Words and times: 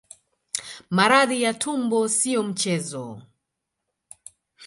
Maradhi 0.89 1.41
ya 1.41 1.53
tumbo 1.53 2.09
sio 2.09 2.43
mchezo 2.43 3.21